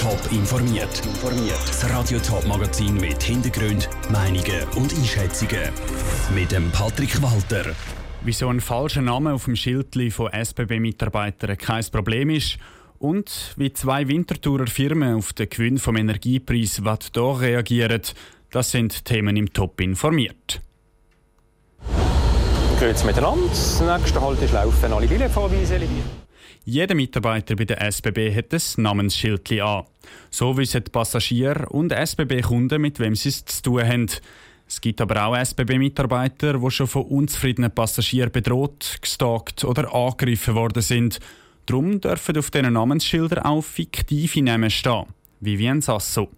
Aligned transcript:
Top 0.00 0.32
informiert. 0.32 1.02
Das 1.66 1.90
Radio 1.90 2.18
Top 2.20 2.46
Magazin 2.46 2.94
mit 2.94 3.22
Hintergrund, 3.22 3.86
Meinungen 4.10 4.64
und 4.74 4.94
Einschätzungen 4.94 5.70
mit 6.34 6.52
dem 6.52 6.70
Patrick 6.70 7.20
Walter. 7.20 7.74
Wieso 8.22 8.48
ein 8.48 8.62
falscher 8.62 9.02
Name 9.02 9.34
auf 9.34 9.44
dem 9.44 9.56
Schild 9.56 9.94
von 10.10 10.32
SBB-Mitarbeitern 10.32 11.58
kein 11.58 11.84
Problem 11.92 12.30
ist 12.30 12.56
und 12.98 13.52
wie 13.58 13.74
zwei 13.74 14.08
Winterthurer 14.08 14.68
Firmen 14.68 15.16
auf 15.16 15.34
den 15.34 15.50
Gewinn 15.50 15.76
vom 15.76 15.96
Energiepreis 15.96 16.82
Wattdor 16.82 17.42
reagieren, 17.42 18.00
das 18.50 18.70
sind 18.70 19.04
Themen 19.04 19.36
im 19.36 19.52
Top 19.52 19.82
informiert. 19.82 20.62
Grüezi 22.78 23.04
miteinander. 23.04 23.48
Das 23.50 23.82
nächste 23.82 24.18
Halt 24.18 24.40
ist 24.40 24.54
Laufen 24.54 24.92
alle 24.94 25.06
Billetvorweise. 25.06 25.78
Jeder 26.70 26.94
Mitarbeiter 26.94 27.56
bei 27.56 27.64
der 27.64 27.82
SBB 27.82 28.32
hat 28.32 28.54
ein 28.54 28.60
Namensschild 28.76 29.50
an. 29.60 29.86
So 30.30 30.56
wissen 30.56 30.84
die 30.84 30.90
Passagiere 30.92 31.68
und 31.68 31.90
SBB-Kunden, 31.90 32.80
mit 32.80 33.00
wem 33.00 33.16
sie 33.16 33.30
es 33.30 33.44
zu 33.44 33.62
tun 33.62 33.84
haben. 33.84 34.06
Es 34.68 34.80
gibt 34.80 35.00
aber 35.00 35.26
auch 35.26 35.36
SBB-Mitarbeiter, 35.36 36.60
die 36.60 36.70
schon 36.70 36.86
von 36.86 37.06
unzufriedenen 37.06 37.72
Passagieren 37.72 38.30
bedroht, 38.30 38.98
gestalkt 39.02 39.64
oder 39.64 39.92
angegriffen 39.92 40.54
worden 40.54 40.80
sind. 40.80 41.18
Darum 41.66 42.00
dürfen 42.00 42.38
auf 42.38 42.52
diesen 42.52 42.72
Namensschildern 42.72 43.42
auch 43.42 43.62
fiktive 43.62 44.40
Namen 44.40 44.70
stehen. 44.70 45.06
Vivian 45.40 45.80
Sasso. 45.80 46.28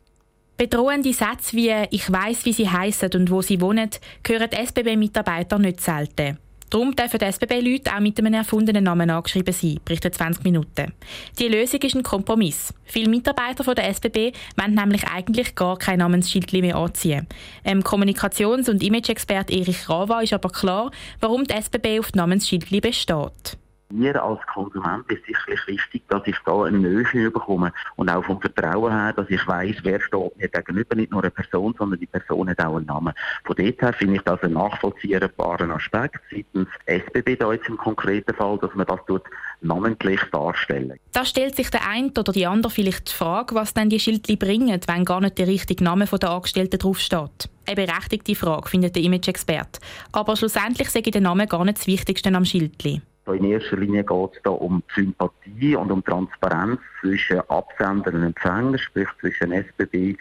Bedrohende 0.57 1.13
Sätze 1.13 1.55
wie 1.59 1.75
«Ich 1.91 2.11
weiß, 2.11 2.47
wie 2.47 2.55
sie 2.55 2.71
heißen 2.71 3.11
und 3.17 3.31
wo 3.31 3.43
sie 3.43 3.61
wohnen» 3.61 3.91
hören 4.27 4.51
SBB-Mitarbeiter 4.51 5.59
nicht 5.59 5.83
selten. 5.83 6.39
Darum 6.73 6.97
dürfen 6.97 7.19
die 7.19 7.27
SBB-Leute 7.27 7.95
auch 7.95 8.01
mit 8.01 8.19
einem 8.19 8.33
erfundenen 8.33 8.85
Namen 8.85 9.11
angeschrieben 9.11 9.53
sein, 9.53 9.79
berichtet 9.85 10.15
20 10.15 10.43
Minuten. 10.43 10.95
Die 11.39 11.49
Lösung 11.49 11.83
ist 11.83 11.95
ein 11.95 12.03
Kompromiss. 12.03 12.73
Viele 12.85 13.11
Mitarbeiter 13.11 13.63
von 13.63 13.75
der 13.75 13.91
SBB 13.91 14.33
wollen 14.57 14.75
nämlich 14.75 15.05
eigentlich 15.07 15.55
gar 15.55 15.77
kein 15.77 15.99
Namensschild 15.99 16.51
mehr 16.55 16.77
anziehen. 16.77 17.27
Ähm, 17.63 17.83
Kommunikations- 17.83 18.71
und 18.71 18.83
Image-Experte 18.83 19.53
Erich 19.53 19.87
Rava 19.91 20.23
ist 20.23 20.33
aber 20.33 20.49
klar, 20.49 20.91
warum 21.21 21.45
die 21.45 21.53
SBB 21.53 22.01
auf 22.01 22.15
Namensschildli 22.15 22.81
besteht 22.81 23.59
mir 23.93 24.23
als 24.23 24.41
Konsument 24.47 25.11
ist 25.11 25.25
sicherlich 25.27 25.67
wichtig, 25.67 26.03
dass 26.09 26.23
ich 26.27 26.37
da 26.45 26.65
eine 26.65 26.79
Nähe 26.79 27.31
bekomme 27.31 27.73
und 27.97 28.11
auch 28.11 28.25
vom 28.25 28.41
Vertrauen 28.41 28.93
her, 28.93 29.13
dass 29.13 29.29
ich 29.29 29.47
weiß, 29.47 29.77
wer 29.83 30.01
steht 30.01 30.37
mir 30.37 30.49
gegenüber, 30.49 30.97
nicht 30.97 31.13
nur 31.13 31.23
eine 31.23 31.31
Person, 31.31 31.75
sondern 31.79 32.01
die 32.01 32.07
Person 32.07 32.49
hat 32.49 32.61
auch 32.61 32.77
einen 32.77 32.87
Namen. 32.87 33.13
Von 33.45 33.57
dort 33.57 33.83
her 33.83 33.93
finde 33.93 34.17
ich 34.17 34.23
das 34.23 34.43
einen 34.43 34.55
nachvollziehbaren 34.55 35.71
Aspekt 35.71 36.21
seitens 36.31 36.69
SBB 36.87 37.37
da 37.39 37.53
jetzt 37.53 37.69
im 37.69 37.77
konkreten 37.77 38.35
Fall, 38.35 38.59
dass 38.59 38.75
man 38.75 38.87
das 38.87 39.01
dort 39.07 39.27
namentlich 39.61 40.21
darstellen. 40.33 40.99
Da 41.13 41.25
stellt 41.25 41.57
sich 41.57 41.71
der 41.71 41.87
eine 41.89 42.11
oder 42.11 42.33
die 42.33 42.47
andere 42.47 42.73
vielleicht 42.73 43.11
die 43.11 43.15
Frage, 43.15 43.55
was 43.55 43.75
denn 43.75 43.91
die 43.91 44.01
Schildli 44.01 44.37
bringen, 44.37 44.81
wenn 44.87 45.05
gar 45.05 45.21
nicht 45.21 45.39
der 45.39 45.47
richtige 45.47 45.85
Name 45.85 46.07
der 46.07 46.31
Angestellten 46.31 46.79
draufsteht. 46.79 47.49
Eine 47.67 47.77
berechtigte 47.77 48.35
Frage, 48.35 48.69
findet 48.69 48.97
der 48.97 49.03
Image-Experte. 49.03 49.81
Aber 50.11 50.37
schlussendlich 50.37 50.91
sage 50.91 51.11
der 51.11 51.21
Name 51.21 51.47
gar 51.47 51.65
nicht 51.65 51.79
das 51.79 51.87
Wichtigste 51.87 52.35
am 52.35 52.45
Schildli. 52.45 53.03
In 53.27 53.45
erster 53.45 53.77
Linie 53.77 54.05
geht 54.05 54.31
es 54.35 54.43
da 54.43 54.51
um 54.51 54.83
Sympathie 54.95 55.77
und 55.77 55.93
um 55.93 56.05
Transparenz 56.05 56.81
zwischen 57.01 57.41
Absender 57.49 58.13
und 58.13 58.25
Empfänger, 58.25 58.79
sprich 58.79 59.09
zwischen 59.21 59.53
SBB 59.53 60.17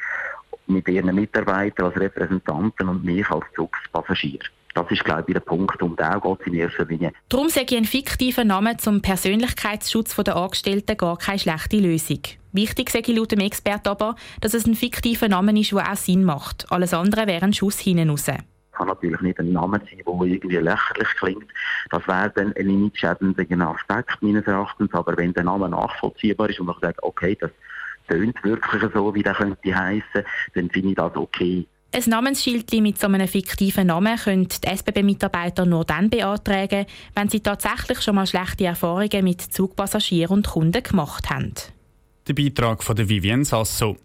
mit 0.68 0.88
ihren 0.88 1.16
Mitarbeitern 1.16 1.88
als 1.88 2.00
Repräsentanten 2.00 2.88
und 2.88 3.04
mich 3.04 3.28
als 3.30 3.46
Zugspassagier. 3.56 4.40
Das 4.74 4.90
ist, 4.90 5.04
glaube 5.04 5.26
ich, 5.28 5.34
der 5.34 5.42
Punkt, 5.42 5.82
um 5.82 5.96
den 5.96 6.22
geht 6.22 6.48
in 6.48 6.54
erster 6.54 6.86
Linie. 6.86 7.12
Darum 7.28 7.50
sage 7.50 7.68
ich 7.72 7.78
ein 7.78 7.86
fiktiver 7.86 8.46
Name 8.46 8.78
zum 8.78 9.02
Persönlichkeitsschutz 9.02 10.16
der 10.16 10.36
Angestellten 10.36 10.96
gar 10.96 11.18
keine 11.18 11.40
schlechte 11.40 11.78
Lösung. 11.78 12.22
Wichtig 12.54 12.90
sage 12.90 13.12
ich 13.12 13.18
laut 13.18 13.32
dem 13.32 13.40
Experten 13.40 13.90
aber, 13.90 14.16
dass 14.40 14.54
es 14.54 14.66
ein 14.66 14.76
fiktiver 14.76 15.28
Name 15.28 15.60
ist, 15.60 15.72
der 15.72 15.92
auch 15.92 15.96
Sinn 15.96 16.24
macht. 16.24 16.72
Alles 16.72 16.94
andere 16.94 17.28
wäre 17.28 17.44
ein 17.44 17.54
Schuss 17.54 17.80
hinten 17.80 18.10
raus 18.12 18.28
kann 18.82 18.88
natürlich 18.88 19.22
nicht 19.22 19.40
ein 19.40 19.54
Name 19.54 19.80
sein, 19.80 20.02
der 20.06 20.14
irgendwie 20.14 20.58
lächerlich 20.58 21.08
klingt. 21.20 21.45
Das 21.92 22.08
wäre 22.08 22.32
dann 22.33 22.54
ein 22.54 22.70
image-schädigender 22.70 23.70
Aspekt 23.70 24.22
meines 24.22 24.48
Erachtens. 24.48 24.92
Aber 24.94 25.16
wenn 25.17 25.33
der 25.33 25.44
Name 25.44 25.70
nachvollziehbar 25.70 26.50
ist 26.50 26.60
und 26.60 26.66
man 26.66 26.76
sagt, 26.82 27.02
okay, 27.04 27.38
das 27.39 27.52
tönt 28.08 28.44
wirklich 28.44 28.92
so, 28.94 29.14
wie 29.14 29.22
der 29.22 29.36
könnte 29.36 29.76
heißen, 29.76 30.23
dann 30.55 30.70
finde 30.72 30.89
ich 30.89 30.95
das 30.95 31.16
okay. 31.16 31.67
Ein 31.94 32.04
Namensschild 32.08 32.72
mit 32.72 32.98
so 32.98 33.08
einem 33.08 33.28
fiktiven 33.28 33.88
Namen 33.88 34.17
können 34.17 34.48
die 34.48 34.67
SBB-Mitarbeiter 34.67 35.66
nur 35.66 35.86
dann 35.86 36.10
beantragen, 36.10 36.86
wenn 37.16 37.30
sie 37.30 37.42
tatsächlich 37.42 38.02
schon 38.02 38.16
mal 38.16 38.26
schlechte 38.26 38.66
Erfahrungen 38.66 39.23
mit 39.23 39.42
Zugpassagieren 39.42 40.38
und 40.38 40.48
Kunden 40.48 40.82
gemacht 40.82 41.30
haben. 41.30 41.54
Der 42.28 42.34
Beitrag 42.34 42.82
von 42.82 42.98
Vivienne 42.98 43.45
Sasso. 43.45 43.98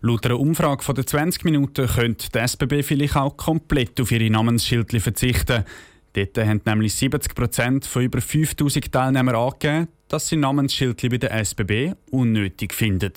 Laut 0.00 0.24
einer 0.24 0.38
Umfrage 0.38 0.84
von 0.84 0.94
den 0.94 1.06
20 1.06 1.44
Minuten 1.44 1.86
könnte 1.86 2.28
die 2.30 2.38
SBB 2.38 2.82
vielleicht 2.82 3.16
auch 3.16 3.36
komplett 3.36 4.00
auf 4.00 4.12
ihre 4.12 4.30
Namensschildchen 4.30 5.00
verzichten. 5.00 5.64
Dort 6.12 6.38
haben 6.38 6.60
nämlich 6.64 6.94
70 6.94 7.34
Prozent 7.34 7.86
von 7.86 8.02
über 8.02 8.20
5000 8.20 8.92
Teilnehmern 8.92 9.34
angegeben, 9.34 9.88
dass 10.08 10.28
sie 10.28 10.36
Namensschildchen 10.36 11.10
bei 11.10 11.18
der 11.18 11.32
SBB 11.32 11.94
unnötig 12.10 12.74
finden. 12.74 13.12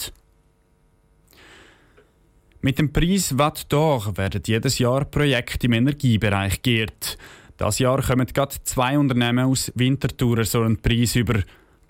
Mit 2.61 2.77
dem 2.77 2.93
Preis 2.93 3.37
Watt 3.37 3.67
d'Or 3.71 4.17
werden 4.17 4.41
jedes 4.45 4.77
Jahr 4.77 5.05
Projekte 5.05 5.65
im 5.65 5.73
Energiebereich 5.73 6.61
geehrt. 6.61 7.17
Das 7.57 7.79
Jahr 7.79 8.01
kommen 8.01 8.27
gerade 8.27 8.55
zwei 8.63 8.97
Unternehmen 8.97 9.45
aus 9.45 9.71
Winterthur 9.75 10.43
so 10.45 10.61
einen 10.61 10.77
Preis 10.77 11.15
über. 11.15 11.41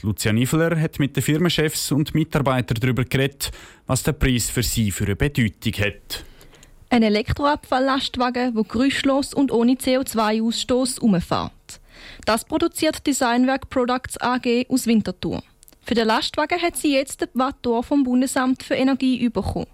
Lucia 0.04 0.34
Niffler 0.34 0.80
hat 0.80 1.00
mit 1.00 1.16
den 1.16 1.24
Firmenchefs 1.24 1.92
und 1.92 2.16
Mitarbeitern 2.16 2.78
darüber 2.80 3.04
geredet, 3.04 3.52
was 3.86 4.04
der 4.04 4.14
Preis 4.14 4.50
für 4.50 4.64
sie 4.64 4.92
für 4.92 5.06
eine 5.06 5.16
Bedeutung 5.16 5.74
hat. 5.74 6.24
Ein 6.90 7.04
Elektroabfalllastwagen, 7.04 8.56
der 8.56 8.64
geräuschlos 8.64 9.34
und 9.34 9.52
ohne 9.52 9.74
CO2-Ausstoß 9.74 11.00
umfährt. 11.00 11.52
Das 12.26 12.46
produziert 12.46 13.06
Designwerk 13.06 13.70
Products 13.70 14.20
AG 14.20 14.66
aus 14.70 14.88
Winterthur. 14.88 15.44
Für 15.84 15.96
den 15.96 16.08
Lastwagen 16.08 16.62
hat 16.62 16.78
sie 16.78 16.94
jetzt 16.94 17.22
den 17.22 17.30
Wattor 17.34 17.84
vom 17.84 18.04
Bundesamt 18.04 18.64
für 18.64 18.76
Energie 18.76 19.30
bekommen. 19.30 19.68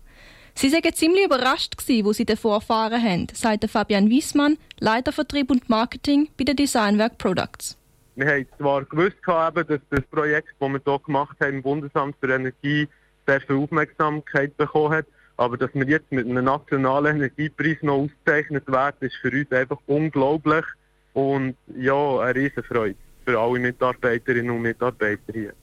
Sie 0.55 0.71
waren 0.71 0.93
ziemlich 0.93 1.25
überrascht, 1.25 1.75
wo 2.03 2.13
sie 2.13 2.25
davor 2.25 2.55
erfahren 2.55 3.01
haben, 3.01 3.27
sagt 3.33 3.69
Fabian 3.69 4.09
Wiesmann, 4.09 4.57
Leiter 4.79 5.11
Vertrieb 5.11 5.51
und 5.51 5.69
Marketing 5.69 6.29
bei 6.37 6.43
den 6.43 6.55
Designwerk 6.55 7.17
Products. 7.17 7.77
Wir 8.17 8.27
haben 8.27 8.47
zwar 8.57 8.83
gewusst, 8.83 9.17
dass 9.27 9.79
das 9.91 10.01
Projekt, 10.09 10.47
das 10.59 10.69
wir 10.69 10.81
hier 10.83 10.99
gemacht 11.05 11.37
haben, 11.39 11.53
im 11.53 11.61
Bundesamt 11.61 12.15
für 12.19 12.33
Energie 12.33 12.87
sehr 13.27 13.41
viel 13.41 13.57
Aufmerksamkeit 13.57 14.57
bekommen 14.57 14.95
hat. 14.95 15.05
Aber 15.37 15.55
dass 15.55 15.69
wir 15.75 15.85
jetzt 15.87 16.11
mit 16.11 16.25
einem 16.25 16.45
nationalen 16.45 17.17
Energiepreis 17.17 17.77
noch 17.83 18.05
ausgezeichnet 18.05 18.67
werden, 18.67 18.95
ist 19.01 19.17
für 19.17 19.29
uns 19.29 19.51
einfach 19.51 19.77
unglaublich 19.85 20.65
und 21.13 21.55
ja, 21.77 22.19
eine 22.21 22.33
Riesenfreude 22.33 22.95
für 23.23 23.39
alle 23.39 23.59
Mitarbeiterinnen 23.59 24.49
und 24.49 24.63
Mitarbeiter 24.63 25.31
hier. 25.31 25.53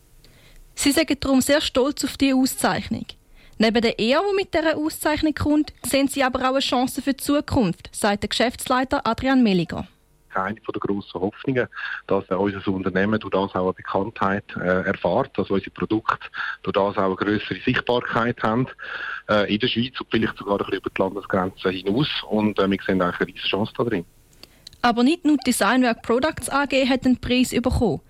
Sie 0.76 0.92
sind 0.92 1.24
darum 1.24 1.40
sehr 1.40 1.60
stolz 1.60 2.04
auf 2.04 2.16
diese 2.16 2.36
Auszeichnung. 2.36 3.06
Neben 3.58 3.82
der 3.82 3.98
Ehe, 3.98 4.20
die 4.30 4.36
mit 4.36 4.54
dieser 4.54 4.76
Auszeichnung 4.76 5.34
kommt, 5.34 5.72
sehen 5.84 6.06
Sie 6.06 6.22
aber 6.22 6.38
auch 6.38 6.52
eine 6.52 6.60
Chance 6.60 7.02
für 7.02 7.14
die 7.14 7.24
Zukunft, 7.24 7.90
sagt 7.90 8.22
der 8.22 8.28
Geschäftsleiter 8.28 9.04
Adrian 9.04 9.42
Melliger 9.42 9.88
eine 10.36 10.54
der 10.56 10.80
grossen 10.80 11.20
Hoffnungen, 11.20 11.68
dass 12.06 12.28
äh, 12.30 12.34
unser 12.34 12.66
Unternehmen 12.68 13.18
durch 13.20 13.32
das 13.32 13.54
auch 13.54 13.64
eine 13.64 13.72
Bekanntheit 13.72 14.44
äh, 14.56 14.86
erfahrt, 14.86 15.36
dass 15.38 15.50
unsere 15.50 15.70
Produkte 15.70 16.28
durch 16.62 16.74
das 16.74 16.96
auch 16.96 17.04
eine 17.04 17.16
größere 17.16 17.60
Sichtbarkeit 17.64 18.42
haben 18.42 18.66
äh, 19.28 19.52
in 19.52 19.60
der 19.60 19.68
Schweiz 19.68 20.00
und 20.00 20.08
vielleicht 20.10 20.36
sogar 20.36 20.60
ein 20.60 20.72
über 20.72 20.90
die 20.90 21.00
Landesgrenzen 21.00 21.70
hinaus. 21.70 22.08
Und 22.28 22.58
wir 22.58 22.64
sehen 22.64 23.02
eigentlich 23.02 23.20
eine 23.20 23.28
riesige 23.28 23.48
Chance 23.48 23.72
da 23.76 23.84
drin. 23.84 24.04
Aber 24.82 25.02
nicht 25.02 25.24
nur 25.24 25.38
Designwerk 25.38 26.02
Products 26.02 26.50
AG 26.50 26.72
hat 26.88 27.04
den 27.04 27.18
Preis 27.18 27.50
bekommen. 27.50 28.00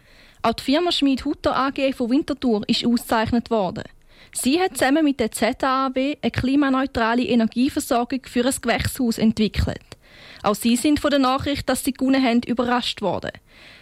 Auch 0.42 0.52
die 0.54 0.64
Firma 0.64 0.92
Schmid 0.92 1.24
Hutter 1.24 1.56
AG 1.56 1.94
von 1.94 2.10
Winterthur 2.10 2.62
ist 2.68 2.84
ausgezeichnet 2.84 3.50
worden. 3.50 3.84
Sie 4.32 4.60
hat 4.60 4.76
zusammen 4.76 5.04
mit 5.04 5.20
der 5.20 5.30
ZAAW 5.30 6.16
eine 6.20 6.30
klimaneutrale 6.32 7.22
Energieversorgung 7.22 8.20
für 8.24 8.44
ein 8.44 8.54
Gewächshaus 8.60 9.18
entwickelt. 9.18 9.93
Auch 10.44 10.54
sie 10.54 10.76
sind 10.76 11.00
von 11.00 11.10
der 11.10 11.20
Nachricht, 11.20 11.68
dass 11.68 11.84
sie 11.84 11.92
gewonnen 11.92 12.22
haben, 12.22 12.42
überrascht 12.46 13.00
worden. 13.00 13.30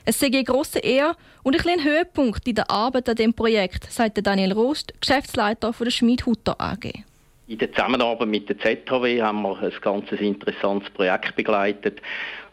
Es 0.05 0.20
sei 0.20 0.26
eine 0.29 0.44
grosse 0.44 0.79
Ehre 0.79 1.17
und 1.43 1.56
ein 1.56 1.61
kleiner 1.61 1.85
Höhepunkt 1.85 2.47
in 2.47 2.55
der 2.55 2.70
Arbeit 2.70 3.09
an 3.09 3.17
dem 3.17 3.35
Projekt, 3.35 3.91
sagt 3.91 4.25
Daniel 4.25 4.53
Rost, 4.53 4.94
Geschäftsleiter 5.00 5.73
von 5.73 5.85
der 5.85 5.91
Schmied 5.91 6.25
Hutter 6.25 6.61
AG. 6.61 7.05
In 7.49 7.59
der 7.59 7.73
Zusammenarbeit 7.73 8.29
mit 8.29 8.49
der 8.49 8.59
ZHW 8.59 9.20
haben 9.20 9.43
wir 9.43 9.59
ein 9.61 9.73
ganz 9.81 10.11
interessantes 10.12 10.88
Projekt 10.91 11.35
begleitet. 11.35 12.00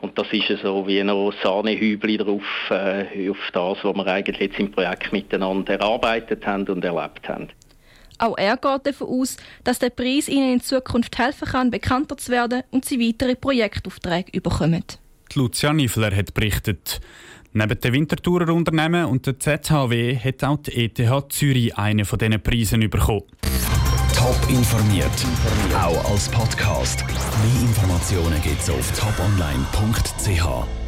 Und 0.01 0.17
das 0.17 0.27
ist 0.31 0.61
so 0.61 0.88
wie 0.88 1.00
ein 1.00 1.33
Sahnehübel 1.44 2.17
drauf, 2.17 2.44
äh, 2.71 3.29
auf 3.29 3.38
das, 3.53 3.77
was 3.83 3.95
wir 3.95 4.07
eigentlich 4.07 4.39
jetzt 4.39 4.59
im 4.59 4.71
Projekt 4.71 5.13
miteinander 5.13 5.73
erarbeitet 5.73 6.45
haben 6.47 6.67
und 6.67 6.83
erlebt 6.83 7.29
haben. 7.29 7.50
Auch 8.19 8.38
er 8.38 8.57
geht 8.57 8.86
davon 8.86 9.07
aus, 9.07 9.38
dass 9.63 9.80
der 9.80 9.89
Preis 9.89 10.27
ihnen 10.27 10.54
in 10.54 10.62
Zukunft 10.62 11.18
helfen 11.18 11.48
kann, 11.48 11.71
bekannter 11.71 12.18
zu 12.18 12.31
werden 12.31 12.63
und 12.69 12.86
sie 12.86 13.00
weitere 13.00 13.36
Projektaufträge 13.36 14.42
bekommen. 14.42 14.83
Die 15.33 15.39
Lucia 15.39 15.74
Niffler 15.74 16.16
hat 16.16 16.33
berichtet. 16.33 17.00
Neben 17.54 17.80
den 17.80 17.94
Winterthurer 17.94 18.54
Unternehmen 18.54 19.06
und 19.06 19.25
der 19.25 19.39
ZHW 19.39 20.18
hat 20.18 20.44
auch 20.44 20.57
die 20.57 20.86
ETH 20.86 21.33
Zürich 21.33 21.75
einen 21.77 22.06
von 22.06 22.19
diesen 22.19 22.42
Preisen 22.42 22.88
bekommen. 22.89 23.24
Top 24.16 24.38
informiert, 24.50 25.07
auch 25.74 26.12
als 26.12 26.30
Podcast. 26.30 27.06
Mehr 27.07 27.62
Informationen 27.62 28.42
gibt's 28.42 28.69
auf 28.69 28.92
toponline.ch. 29.00 30.78